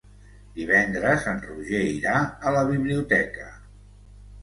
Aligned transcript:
Divendres 0.55 1.27
en 1.33 1.43
Roger 1.45 1.83
irà 1.99 2.17
a 2.53 2.57
la 2.59 2.67
biblioteca. 2.73 3.51